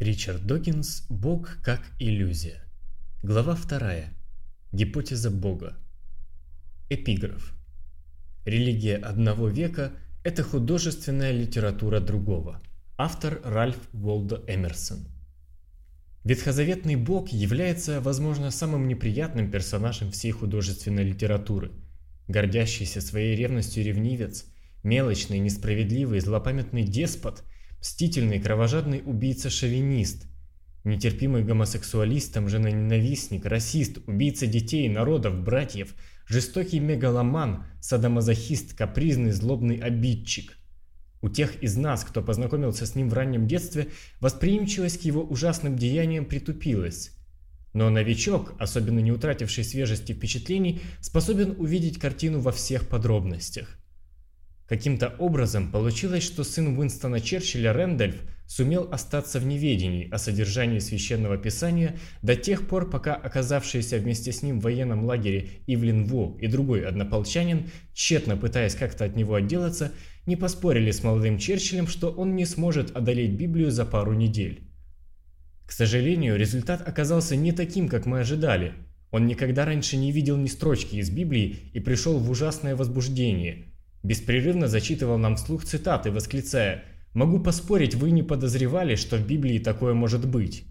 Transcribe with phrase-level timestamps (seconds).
[0.00, 2.62] Ричард Докинс «Бог как иллюзия».
[3.22, 4.04] Глава 2.
[4.72, 5.76] Гипотеза Бога.
[6.88, 7.52] Эпиграф.
[8.46, 9.92] Религия одного века–
[10.24, 12.62] это художественная литература другого.
[12.96, 15.06] Автор Ральф Волдо Эмерсон.
[16.24, 21.72] Ветхозаветный Бог является, возможно, самым неприятным персонажем всей художественной литературы.
[22.26, 24.46] Гордящийся своей ревностью ревнивец,
[24.82, 27.44] мелочный, несправедливый, злопамятный деспот–
[27.80, 30.26] Мстительный, кровожадный убийца-шовинист,
[30.84, 35.94] нетерпимый гомосексуалистом, женоненавистник, расист, убийца детей, народов, братьев,
[36.26, 40.58] жестокий мегаломан, садомазохист, капризный, злобный обидчик.
[41.22, 43.88] У тех из нас, кто познакомился с ним в раннем детстве,
[44.20, 47.12] восприимчивость к его ужасным деяниям притупилась.
[47.72, 53.79] Но новичок, особенно не утративший свежести впечатлений, способен увидеть картину во всех подробностях.
[54.70, 58.14] Каким-то образом получилось, что сын Уинстона Черчилля Рэндольф
[58.46, 64.42] сумел остаться в неведении о содержании священного писания до тех пор, пока оказавшиеся вместе с
[64.44, 69.90] ним в военном лагере Ивлин Во и другой однополчанин, тщетно пытаясь как-то от него отделаться,
[70.26, 74.70] не поспорили с молодым Черчиллем, что он не сможет одолеть Библию за пару недель.
[75.66, 78.74] К сожалению, результат оказался не таким, как мы ожидали.
[79.10, 83.64] Он никогда раньше не видел ни строчки из Библии и пришел в ужасное возбуждение–
[84.02, 89.94] Беспрерывно зачитывал нам вслух цитаты, восклицая «Могу поспорить, вы не подозревали, что в Библии такое
[89.94, 90.64] может быть».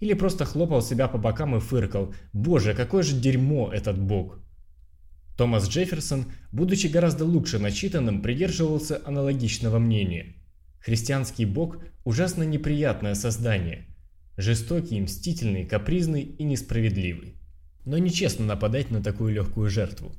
[0.00, 4.38] Или просто хлопал себя по бокам и фыркал «Боже, какое же дерьмо этот бог!».
[5.36, 10.36] Томас Джефферсон, будучи гораздо лучше начитанным, придерживался аналогичного мнения.
[10.80, 13.86] Христианский бог– ужасно неприятное создание.
[14.36, 17.36] Жестокий, мстительный, капризный и несправедливый.
[17.84, 20.14] Но нечестно нападать на такую легкую жертву.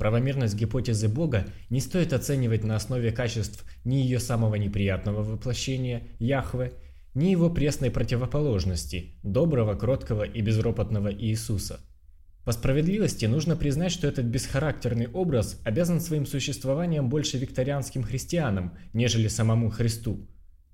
[0.00, 6.72] Правомерность гипотезы Бога не стоит оценивать на основе качеств ни ее самого неприятного воплощения, Яхве,
[7.12, 11.80] ни его пресной противоположности, доброго, кроткого и безропотного Иисуса.
[12.46, 19.28] По справедливости нужно признать, что этот бесхарактерный образ обязан своим существованием больше викторианским христианам, нежели
[19.28, 20.26] самому Христу.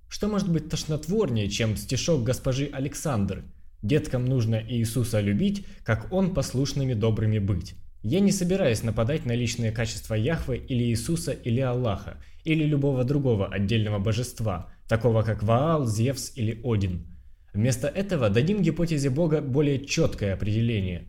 [0.09, 3.43] Что может быть тошнотворнее, чем стишок госпожи Александры
[3.83, 7.75] «Деткам нужно Иисуса любить, как Он послушными добрыми быть».
[8.09, 13.49] Я не собираюсь нападать на личные качества Яхвы или Иисуса или Аллаха, или любого другого
[13.49, 17.19] отдельного божества, такого как Ваал, Зевс или Один.
[17.53, 21.09] Вместо этого дадим гипотезе Бога более четкое определение.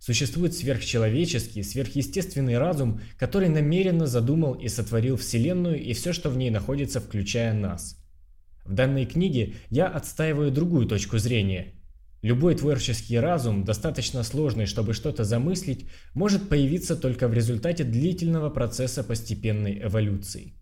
[0.00, 6.50] Существует сверхчеловеческий, сверхъестественный разум, который намеренно задумал и сотворил Вселенную и все, что в ней
[6.50, 8.04] находится, включая нас.
[8.64, 11.74] В данной книге я отстаиваю другую точку зрения–
[12.22, 19.02] Любой творческий разум, достаточно сложный, чтобы что-то замыслить, может появиться только в результате длительного процесса
[19.02, 20.54] постепенной эволюции.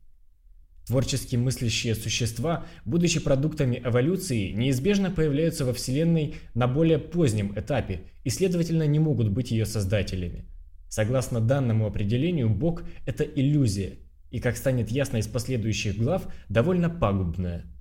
[0.87, 8.31] Творчески мыслящие существа, будучи продуктами эволюции, неизбежно появляются во Вселенной на более позднем этапе и,
[8.31, 10.47] следовательно, не могут быть ее создателями.
[10.89, 13.99] Согласно данному определению, Бог– это иллюзия,
[14.31, 17.67] и, как станет ясно из последующих глав, довольно пагубная–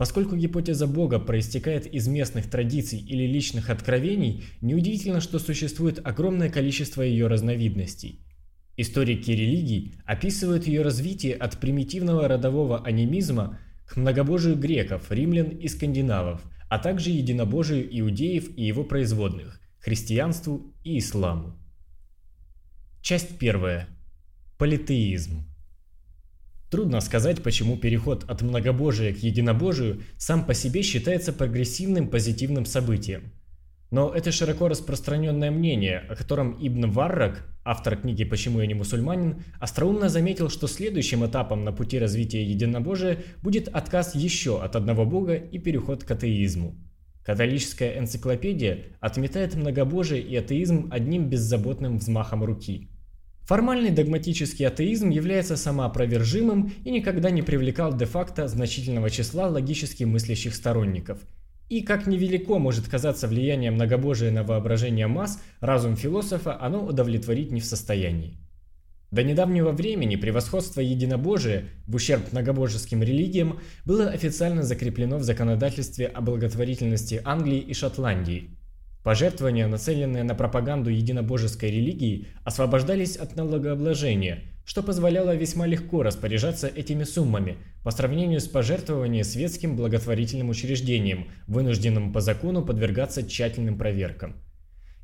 [0.00, 7.02] Поскольку гипотеза Бога проистекает из местных традиций или личных откровений, неудивительно, что существует огромное количество
[7.02, 8.24] ее разновидностей.
[8.78, 16.40] Историки религий описывают ее развитие от примитивного родового анимизма к многобожию греков, римлян и скандинавов,
[16.70, 21.58] а также единобожию иудеев и его производных– христианству и исламу.
[23.02, 23.86] Часть первая.
[24.56, 25.44] Политеизм.
[26.70, 33.32] Трудно сказать, почему переход от многобожия к единобожию сам по себе считается прогрессивным позитивным событием.
[33.90, 39.42] Но это широко распространенное мнение, о котором Ибн Варрак, автор книги «Почему я не мусульманин»,
[39.58, 45.34] остроумно заметил, что следующим этапом на пути развития единобожия будет отказ еще от одного бога
[45.34, 46.76] и переход к атеизму.
[47.24, 52.89] Католическая энциклопедия отметает многобожие и атеизм одним беззаботным взмахом руки–
[53.50, 61.18] Формальный догматический атеизм является самоопровержимым и никогда не привлекал де-факто значительного числа логически мыслящих сторонников.
[61.68, 67.60] И как невелико может казаться влияние многобожия на воображение масс, разум философа оно удовлетворить не
[67.60, 68.38] в состоянии.
[69.10, 76.20] До недавнего времени превосходство единобожия в ущерб многобожеским религиям было официально закреплено в законодательстве о
[76.20, 78.50] благотворительности Англии и Шотландии–
[79.02, 87.04] Пожертвования, нацеленные на пропаганду единобожеской религии, освобождались от налогообложения, что позволяло весьма легко распоряжаться этими
[87.04, 94.36] суммами по сравнению с пожертвованием светским благотворительным учреждением, вынужденным по закону подвергаться тщательным проверкам.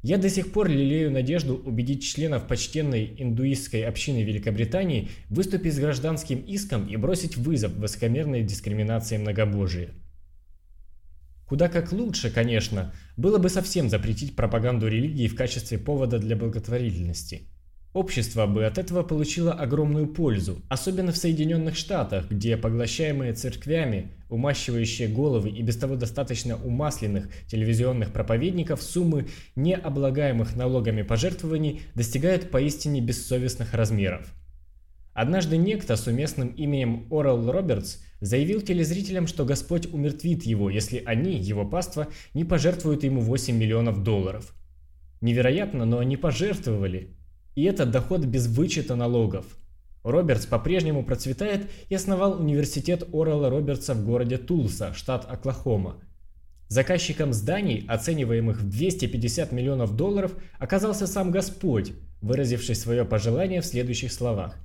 [0.03, 6.39] Я до сих пор лелею надежду убедить членов почтенной индуистской общины Великобритании выступить с гражданским
[6.41, 9.89] иском и бросить вызов высокомерной дискриминации многобожия.
[11.47, 17.49] Куда как лучше, конечно, было бы совсем запретить пропаганду религии в качестве повода для благотворительности.
[17.93, 25.09] Общество бы от этого получило огромную пользу, особенно в Соединенных Штатах, где поглощаемые церквями, умащивающие
[25.09, 33.73] головы и без того достаточно умасленных телевизионных проповедников суммы необлагаемых налогами пожертвований достигают поистине бессовестных
[33.73, 34.31] размеров.
[35.15, 41.39] Однажды некто с уместным именем Орел Робертс заявил телезрителям, что Господь умертвит его, если они,
[41.39, 44.55] его паства, не пожертвуют ему 8 миллионов долларов.
[45.21, 47.17] Невероятно, но они пожертвовали.
[47.55, 49.47] И это доход без вычета налогов.
[50.03, 56.01] Робертс по-прежнему процветает и основал университет Орела Робертса в городе Тулса, штат Оклахома.
[56.69, 64.13] Заказчиком зданий, оцениваемых в 250 миллионов долларов, оказался сам Господь, выразивший свое пожелание в следующих
[64.13, 64.57] словах.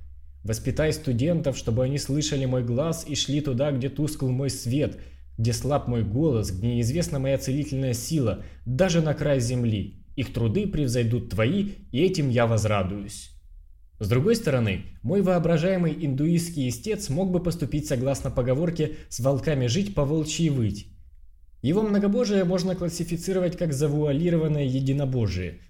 [0.44, 4.98] Воспитай студентов, чтобы они слышали мой глаз и шли туда, где тускл мой свет,
[5.38, 10.04] где слаб мой голос, где неизвестна моя целительная сила, даже на край земли.
[10.16, 13.30] Их труды превзойдут твои, и этим я возрадуюсь.
[13.98, 19.94] С другой стороны, мой воображаемый индуистский истец мог бы поступить согласно поговорке «с волками жить,
[19.94, 20.88] по волчьи выть».
[21.62, 25.60] Его многобожие можно классифицировать как завуалированное единобожие.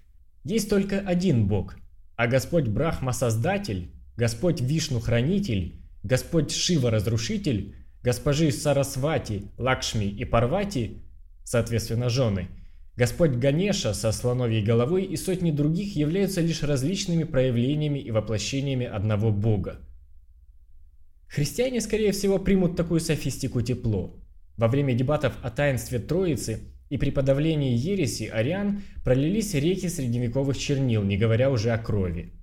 [0.43, 1.75] Есть только один бог,
[2.15, 11.03] а Господь Брахма Создатель Господь Вишну-хранитель, Господь Шива-разрушитель, госпожи Сарасвати, Лакшми и Парвати,
[11.43, 12.49] соответственно жены,
[12.95, 19.31] Господь Ганеша со слоновьей головой и сотни других являются лишь различными проявлениями и воплощениями одного
[19.31, 19.79] Бога.
[21.27, 24.23] Христиане, скорее всего, примут такую софистику тепло.
[24.57, 31.01] Во время дебатов о таинстве Троицы и при подавлении ереси ариан пролились реки средневековых чернил,
[31.01, 32.33] не говоря уже о крови.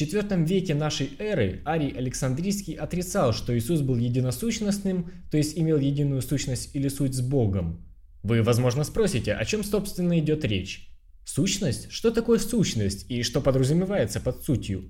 [0.00, 5.76] В IV веке нашей эры Арий Александрийский отрицал, что Иисус был единосущностным, то есть имел
[5.76, 7.84] единую сущность или суть с Богом.
[8.22, 10.88] Вы, возможно, спросите, о чем, собственно, идет речь?
[11.26, 11.92] Сущность?
[11.92, 14.84] Что такое сущность и что подразумевается под сутью?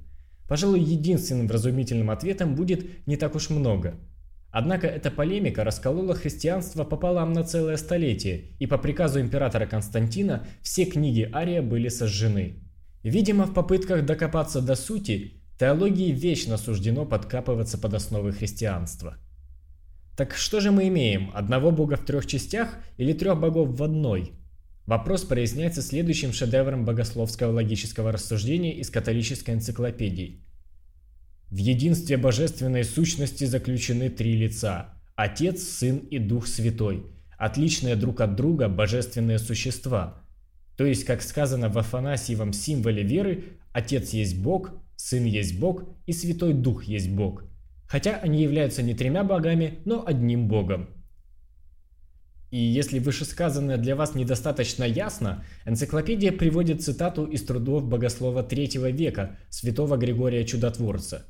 [0.47, 3.97] Пожалуй, единственным вразумительным ответом будет не так уж много.
[4.53, 10.85] Однако эта полемика расколола христианство пополам на целое столетие, и по приказу императора Константина все
[10.85, 12.70] книги Ария были сожжены.
[13.03, 19.17] Видимо, в попытках докопаться до сути, теологии вечно суждено подкапываться под основы христианства.
[20.17, 21.31] Так что же мы имеем?
[21.35, 24.33] Одного бога в трех частях или трех богов в одной?
[24.85, 30.45] Вопрос проясняется следующим шедевром богословского логического рассуждения из католической энциклопедии.
[31.49, 37.07] В единстве божественной сущности заключены три лица– Отец, Сын и Дух Святой,
[37.39, 40.23] отличные друг от друга божественные существа–
[40.81, 43.45] то есть, как сказано в Афанасьевом символе веры,
[43.75, 47.45] Отец есть Бог, Сын есть Бог и Святой Дух есть Бог.
[47.87, 50.89] Хотя они являются не тремя богами, но одним Богом.
[52.51, 59.37] И если вышесказанное для вас недостаточно ясно, энциклопедия приводит цитату из трудов богослова III века,
[59.51, 61.27] святого Григория Чудотворца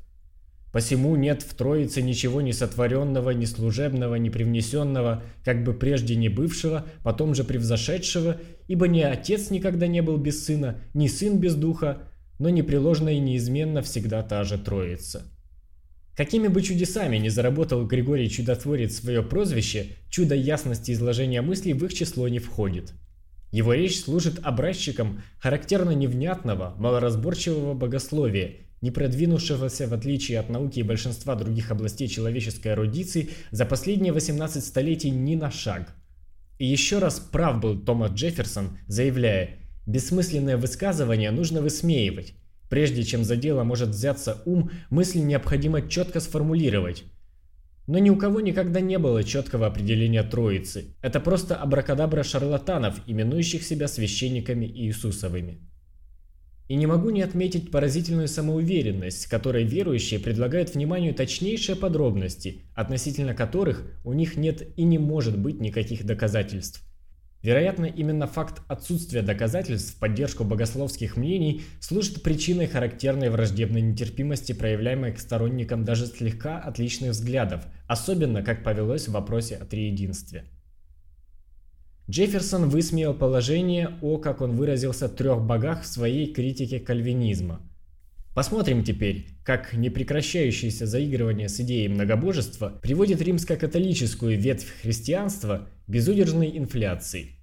[0.71, 6.29] Посему нет в Троице ничего ни сотворенного, ни служебного, ни привнесенного, как бы прежде не
[6.29, 8.37] бывшего, потом же превзошедшего,
[8.67, 12.07] ибо ни Отец никогда не был без Сына, ни Сын без Духа,
[12.39, 15.23] но непреложно и неизменно всегда та же Троица.
[16.15, 21.93] Какими бы чудесами не заработал Григорий Чудотворец свое прозвище, чудо ясности изложения мыслей в их
[21.93, 22.93] число не входит.
[23.51, 30.83] Его речь служит образчиком характерно невнятного, малоразборчивого богословия не продвинувшегося в отличие от науки и
[30.83, 35.95] большинства других областей человеческой эрудиции за последние 18 столетий ни на шаг.
[36.57, 42.33] И еще раз прав был Томас Джефферсон, заявляя, бессмысленное высказывание нужно высмеивать.
[42.69, 47.03] Прежде чем за дело может взяться ум, мысль необходимо четко сформулировать.
[47.87, 50.95] Но ни у кого никогда не было четкого определения Троицы.
[51.01, 55.70] Это просто абракадабра шарлатанов, именующих себя священниками Иисусовыми.
[56.71, 63.83] И не могу не отметить поразительную самоуверенность, которой верующие предлагают вниманию точнейшие подробности, относительно которых
[64.05, 66.81] у них нет и не может быть никаких доказательств.
[67.43, 75.11] Вероятно, именно факт отсутствия доказательств в поддержку богословских мнений служит причиной характерной враждебной нетерпимости, проявляемой
[75.11, 80.45] к сторонникам даже слегка отличных взглядов, особенно как повелось в вопросе о триединстве.
[82.11, 87.61] Джефферсон высмеял положение о, как он выразился, трех богах в своей критике кальвинизма.
[88.35, 97.37] Посмотрим теперь, как непрекращающееся заигрывание с идеей многобожества приводит римско-католическую ветвь христианства к безудержной инфляции.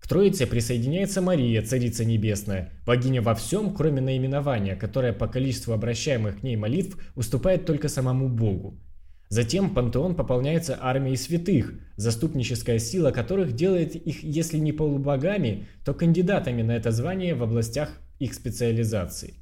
[0.00, 6.40] К Троице присоединяется Мария, Царица Небесная, богиня во всем, кроме наименования, которое по количеству обращаемых
[6.40, 8.80] к ней молитв уступает только самому Богу.
[9.28, 16.62] Затем пантеон пополняется армией святых, заступническая сила которых делает их, если не полубогами, то кандидатами
[16.62, 19.34] на это звание в областях их специализации.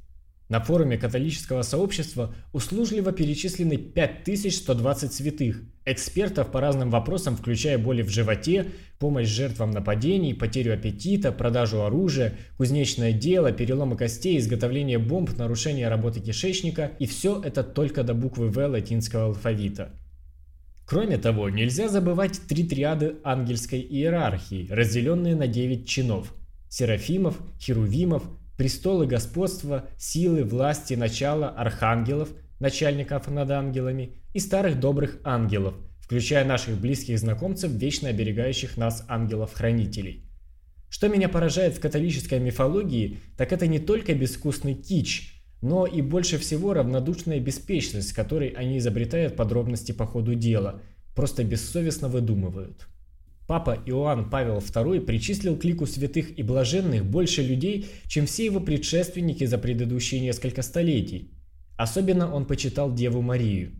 [0.49, 8.09] На форуме католического сообщества услужливо перечислены 5120 святых, экспертов по разным вопросам, включая боли в
[8.09, 15.87] животе, помощь жертвам нападений, потерю аппетита, продажу оружия, кузнечное дело, переломы костей, изготовление бомб, нарушение
[15.87, 19.91] работы кишечника и все это только до буквы В латинского алфавита.
[20.85, 26.33] Кроме того, нельзя забывать три триады ангельской иерархии, разделенные на 9 чинов–
[26.69, 28.23] серафимов, херувимов,
[28.57, 32.29] престолы господства, силы, власти, начала, архангелов,
[32.59, 40.25] начальников над ангелами и старых добрых ангелов, включая наших близких знакомцев, вечно оберегающих нас ангелов-хранителей.
[40.89, 46.37] Что меня поражает в католической мифологии, так это не только безвкусный кич, но и больше
[46.37, 50.81] всего равнодушная беспечность, с которой они изобретают подробности по ходу дела,
[51.15, 52.87] просто бессовестно выдумывают.
[53.45, 58.61] Папа Иоанн Павел II причислил к лику святых и блаженных больше людей, чем все его
[58.61, 61.33] предшественники за предыдущие несколько столетий.
[61.77, 63.73] Особенно он почитал Деву Марию.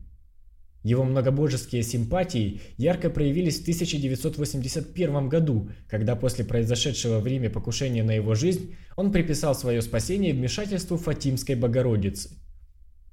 [0.83, 8.11] Его многобожеские симпатии ярко проявились в 1981 году, когда после произошедшего в Риме покушения на
[8.11, 12.31] его жизнь он приписал свое спасение вмешательству Фатимской Богородицы.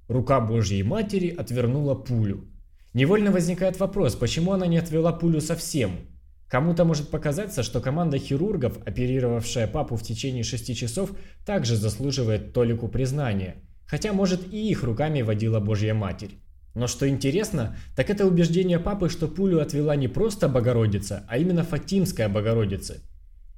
[0.09, 2.49] Рука Божьей Матери отвернула пулю.
[2.92, 5.92] Невольно возникает вопрос, почему она не отвела пулю совсем–
[6.50, 11.12] Кому-то может показаться, что команда хирургов, оперировавшая папу в течение шести часов,
[11.47, 13.54] также заслуживает толику признания,
[13.87, 16.40] хотя может и их руками водила Божья Матерь.
[16.75, 21.62] Но что интересно, так это убеждение папы, что пулю отвела не просто Богородица, а именно
[21.62, 22.97] Фатимская Богородица.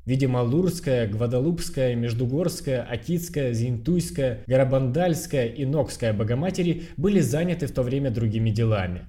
[0.05, 8.11] Видимо, Лурская, Гвадалупская, Междугорская, Акитская, Зинтуйская, Гарабандальская и Нокская Богоматери были заняты в то время
[8.11, 9.07] другими делами.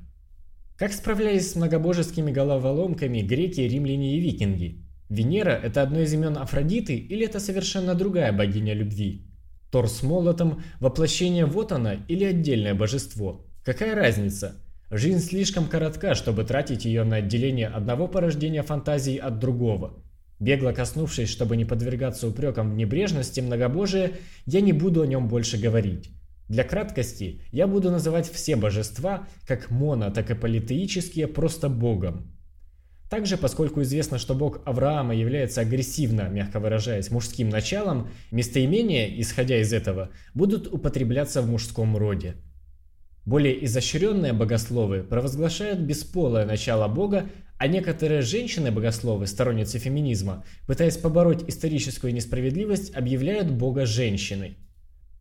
[0.77, 4.83] Как справлялись с многобожескими головоломками греки, римляне и викинги?
[5.07, 9.27] Венера– это одно из имен Афродиты или это совершенно другая богиня любви?
[9.69, 13.45] Тор с молотом– воплощение вот она или отдельное божество?
[13.63, 14.55] Какая разница?
[14.89, 20.03] Жизнь слишком коротка, чтобы тратить ее на отделение одного порождения фантазии от другого.
[20.39, 24.13] Бегло коснувшись, чтобы не подвергаться упрекам в небрежности многобожия,
[24.47, 26.09] я не буду о нем больше говорить.
[26.53, 32.31] Для краткости я буду называть все божества, как моно, так и политеические, просто богом.
[33.09, 39.73] Также, поскольку известно, что бог Авраама является агрессивно, мягко выражаясь, мужским началом, местоимения, исходя из
[39.73, 42.35] этого, будут употребляться в мужском роде.
[43.25, 52.13] Более изощренные богословы провозглашают бесполое начало бога, а некоторые женщины-богословы, сторонницы феминизма, пытаясь побороть историческую
[52.13, 54.59] несправедливость, объявляют бога женщиной.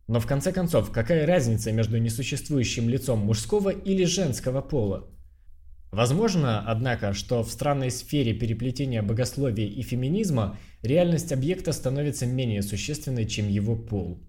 [0.07, 5.07] Но в конце концов, какая разница между несуществующим лицом мужского или женского пола?
[5.91, 13.25] Возможно, однако, что в странной сфере переплетения богословия и феминизма реальность объекта становится менее существенной,
[13.25, 14.19] чем его пол.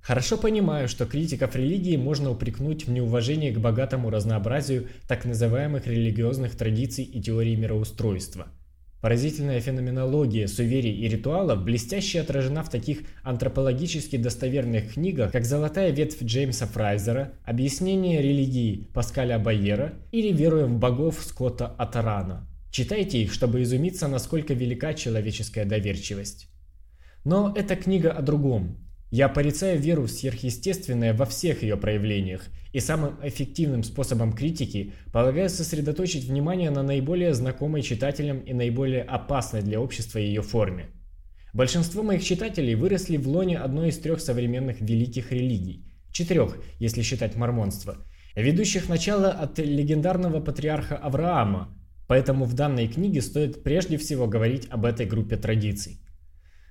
[0.00, 6.56] Хорошо понимаю, что критиков религии можно упрекнуть в неуважении к богатому разнообразию так называемых религиозных
[6.56, 8.48] традиций и теорий мироустройства–
[9.00, 16.24] Поразительная феноменология суеверий и ритуалов блестяще отражена в таких антропологически достоверных книгах, как «Золотая ветвь»
[16.24, 22.48] Джеймса Фрайзера, «Объяснение религии» Паскаля Байера или «Веруем в богов» Скотта Атарана.
[22.72, 26.48] Читайте их, чтобы изумиться, насколько велика человеческая доверчивость.
[27.24, 28.87] Но эта книга о другом.
[29.10, 35.48] Я порицаю веру в сверхъестественное во всех ее проявлениях, и самым эффективным способом критики полагаю
[35.48, 40.90] сосредоточить внимание на наиболее знакомой читателям и наиболее опасной для общества ее форме.
[41.54, 47.34] Большинство моих читателей выросли в лоне одной из трех современных великих религий, четырех, если считать
[47.34, 47.96] мормонство,
[48.36, 51.74] ведущих начало от легендарного патриарха Авраама,
[52.06, 56.02] поэтому в данной книге стоит прежде всего говорить об этой группе традиций.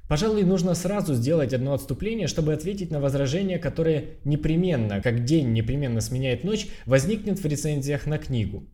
[0.08, 6.00] Пожалуй, нужно сразу сделать одно отступление, чтобы ответить на возражение, которое непременно, как день непременно
[6.00, 8.66] сменяет ночь, возникнет в рецензиях на книгу.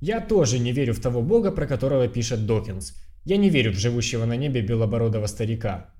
[0.00, 2.94] Я тоже не верю в того бога, про которого пишет Докинс.
[3.24, 5.94] Я не верю в живущего на небе белобородого старика.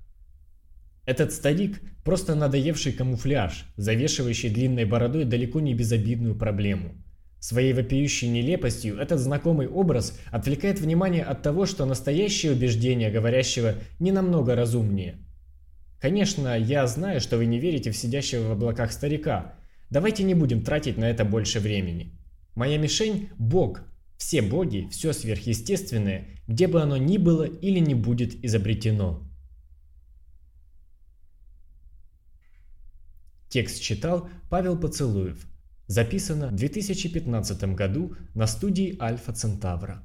[1.05, 6.93] Этот старик– просто надоевший камуфляж, завешивающий длинной бородой далеко не безобидную проблему–
[7.47, 14.11] Своей вопиющей нелепостью этот знакомый образ отвлекает внимание от того, что настоящее убеждение говорящего не
[14.11, 15.19] намного разумнее.
[16.01, 19.53] Конечно, я знаю, что вы не верите в сидящего в облаках старика.
[19.91, 22.17] Давайте не будем тратить на это больше времени.
[22.55, 23.81] Моя мишень– Бог.
[24.17, 29.21] Все боги, все сверхъестественное, где бы оно ни было или не будет изобретено.
[33.49, 35.45] Текст читал Павел Поцелуев.
[35.87, 40.03] Записано в 2015 году на студии Альфа Центавра.